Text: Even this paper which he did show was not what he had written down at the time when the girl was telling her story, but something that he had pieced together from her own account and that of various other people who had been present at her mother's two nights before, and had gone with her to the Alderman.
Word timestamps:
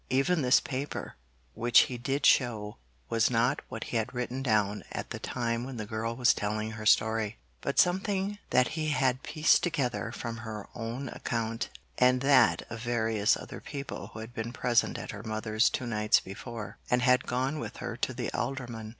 Even 0.09 0.41
this 0.41 0.59
paper 0.59 1.13
which 1.53 1.81
he 1.81 1.95
did 1.95 2.25
show 2.25 2.77
was 3.07 3.29
not 3.29 3.61
what 3.69 3.83
he 3.83 3.97
had 3.97 4.15
written 4.15 4.41
down 4.41 4.83
at 4.91 5.11
the 5.11 5.19
time 5.19 5.63
when 5.63 5.77
the 5.77 5.85
girl 5.85 6.15
was 6.15 6.33
telling 6.33 6.71
her 6.71 6.87
story, 6.87 7.37
but 7.61 7.77
something 7.77 8.39
that 8.49 8.69
he 8.69 8.87
had 8.87 9.21
pieced 9.21 9.61
together 9.61 10.11
from 10.11 10.37
her 10.37 10.67
own 10.73 11.07
account 11.09 11.69
and 11.99 12.21
that 12.21 12.63
of 12.67 12.79
various 12.81 13.37
other 13.37 13.59
people 13.61 14.07
who 14.07 14.19
had 14.21 14.33
been 14.33 14.51
present 14.51 14.97
at 14.97 15.11
her 15.11 15.21
mother's 15.21 15.69
two 15.69 15.85
nights 15.85 16.19
before, 16.19 16.79
and 16.89 17.03
had 17.03 17.27
gone 17.27 17.59
with 17.59 17.77
her 17.77 17.95
to 17.95 18.11
the 18.11 18.31
Alderman. 18.33 18.89